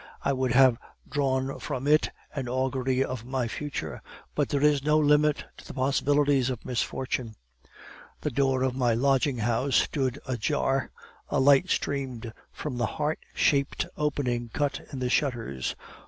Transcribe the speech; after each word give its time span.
I 0.25 0.33
would 0.33 0.51
have 0.53 0.79
drawn 1.07 1.59
from 1.59 1.85
it 1.85 2.09
an 2.33 2.47
augury 2.49 3.03
of 3.03 3.23
my 3.23 3.47
future, 3.47 4.01
but 4.33 4.49
there 4.49 4.63
is 4.63 4.83
no 4.83 4.97
limit 4.97 5.45
to 5.57 5.65
the 5.67 5.75
possibilities 5.75 6.49
of 6.49 6.65
misfortune. 6.65 7.35
The 8.21 8.31
door 8.31 8.63
of 8.63 8.75
my 8.75 8.95
lodging 8.95 9.37
house 9.37 9.75
stood 9.75 10.17
ajar. 10.27 10.89
A 11.29 11.39
light 11.39 11.69
streamed 11.69 12.33
from 12.51 12.77
the 12.77 12.87
heart 12.97 13.19
shaped 13.35 13.85
opening 13.95 14.49
cut 14.51 14.79
in 14.91 14.97
the 14.97 15.09
shutters. 15.11 15.75